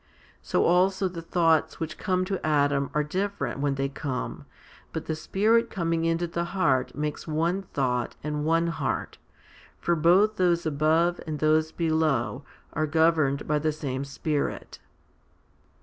So 0.41 0.63
HOMILY 0.63 0.87
XXXII 0.87 0.99
235 1.11 1.13
also 1.13 1.13
the 1.13 1.31
thoughts 1.61 1.79
which 1.79 1.97
come 1.99 2.25
to 2.25 2.43
Adam 2.43 2.85
1 2.85 2.91
are 2.95 3.03
different 3.03 3.59
when 3.59 3.75
they 3.75 3.87
come, 3.87 4.47
but 4.93 5.05
the 5.05 5.15
Spirit 5.15 5.69
coming 5.69 6.05
into 6.05 6.25
the 6.25 6.43
heart 6.57 6.95
makes 6.95 7.27
one 7.27 7.61
thought 7.61 8.15
and 8.23 8.43
one 8.43 8.65
heart, 8.69 9.19
for 9.77 9.95
both 9.95 10.37
those 10.37 10.65
above 10.65 11.21
and 11.27 11.37
those 11.37 11.71
below 11.71 12.43
are 12.73 12.87
governed 12.87 13.45
by 13.47 13.59
the 13.59 13.71
same 13.71 14.03
Spirit. 14.03 14.79